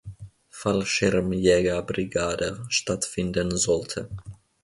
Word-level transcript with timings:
Fallschirmjägerbrigade 0.49 2.65
stattfinden 2.71 3.51
sollte. 3.55 4.09